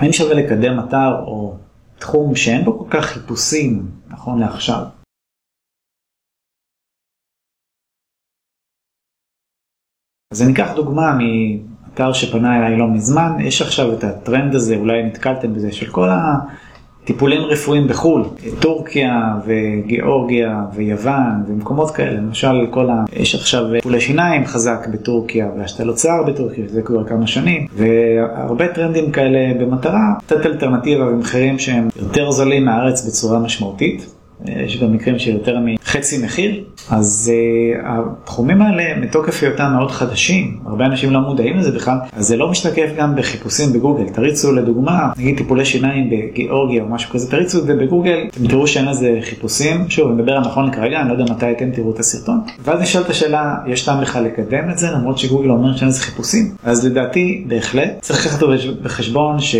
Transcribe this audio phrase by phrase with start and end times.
[0.00, 1.56] האם שווה לקדם אתר או
[1.98, 4.84] תחום שאין בו כל כך חיפושים נכון לעכשיו?
[10.32, 15.02] אז אני אקח דוגמה מאתר שפנה אליי לא מזמן, יש עכשיו את הטרנד הזה, אולי
[15.02, 16.08] נתקלתם בזה, של כל
[17.04, 18.24] הטיפולים רפואיים בחו"ל,
[18.58, 23.04] טורקיה וגיאורגיה ויוון ומקומות כאלה, למשל כל ה...
[23.16, 29.10] יש עכשיו טיפולי שיניים חזק בטורקיה והשתלות שיער בטורקיה, זה כבר כמה שנים, והרבה טרנדים
[29.10, 34.19] כאלה במטרה לתת אלטרנטיבה במחירים שהם יותר זולים מהארץ בצורה משמעותית.
[34.46, 40.58] יש גם מקרים של יותר מחצי מחיר, אז uh, התחומים האלה מתוקף היותם מאוד חדשים,
[40.66, 44.08] הרבה אנשים לא מודעים לזה בכלל, אז זה לא משתקף גם בחיפושים בגוגל.
[44.08, 48.66] תריצו לדוגמה, נגיד טיפולי שיניים בגיאורגיה או משהו כזה, תריצו את זה בגוגל, אתם תראו
[48.66, 51.94] שאין לזה חיפושים, שוב, אני מדבר על נכון כרגע, אני לא יודע מתי אתם תראו
[51.94, 55.76] את הסרטון, ואז נשאל את השאלה, יש טעם לך לקדם את זה, למרות שגוגל אומר
[55.76, 56.54] שאין לזה חיפושים?
[56.62, 58.42] אז לדעתי, בהחלט, צריך לקחת
[58.82, 59.56] בחשבון ש...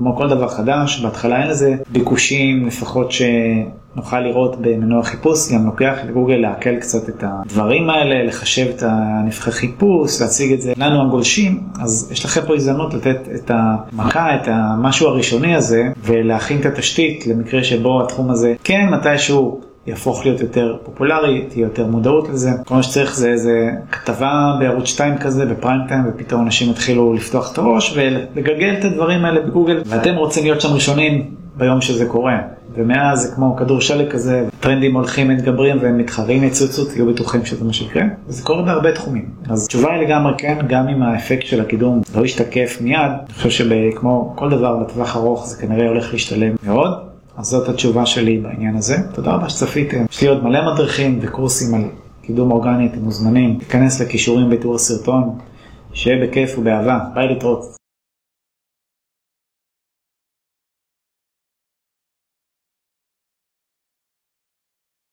[0.00, 5.96] כמו כל דבר חדש, בהתחלה אין לזה ביקושים, לפחות שנוכל לראות במנוע חיפוש, גם לוקח
[6.08, 10.72] לגוגל לעכל קצת את הדברים האלה, לחשב את הנבחי חיפוש, להציג את זה.
[10.76, 16.60] לנו הגולשים, אז יש לכם פה הזדמנות לתת את המכה, את המשהו הראשוני הזה, ולהכין
[16.60, 22.28] את התשתית למקרה שבו התחום הזה כן מתישהו יהפוך להיות יותר פופולרי, תהיה יותר מודעות
[22.28, 22.50] לזה.
[22.66, 27.52] כל מה שצריך זה איזה כתבה בערוץ 2 כזה בפריים טיים ופתאום אנשים יתחילו לפתוח
[27.52, 32.38] את הראש ולגלגל את הדברים האלה בגוגל ואתם רוצים להיות שם ראשונים ביום שזה קורה.
[32.74, 37.64] ומאז זה כמו כדור שלג כזה, טרנדים הולכים מתגברים והם מתחרים יצוצו, תהיו בטוחים שזה
[37.64, 38.02] מה שיקרה.
[38.28, 39.24] וזה קורה בהרבה תחומים.
[39.48, 43.50] אז התשובה היא לגמרי כן, גם אם האפקט של הקידום לא ישתקף מיד, אני חושב
[43.50, 47.09] שכמו כל דבר בטווח ארוך זה כנראה הולך להשתלם מאוד.
[47.36, 48.96] אז זאת התשובה שלי בעניין הזה.
[49.14, 50.04] תודה רבה שצפיתם.
[50.10, 51.84] יש לי עוד מלא מדריכים וקורסים על
[52.22, 55.38] קידום אורגני, אתם מוזמנים להיכנס לכישורים בתיאור הסרטון.
[55.92, 56.98] שיהיה בכיף ובאהבה.
[57.14, 57.79] ביי להתראות.